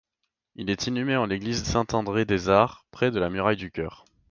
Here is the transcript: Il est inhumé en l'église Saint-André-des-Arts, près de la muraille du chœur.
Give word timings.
Il 0.55 0.71
est 0.71 0.87
inhumé 0.87 1.15
en 1.15 1.27
l'église 1.27 1.63
Saint-André-des-Arts, 1.63 2.87
près 2.89 3.11
de 3.11 3.19
la 3.19 3.29
muraille 3.29 3.55
du 3.55 3.69
chœur. 3.69 4.03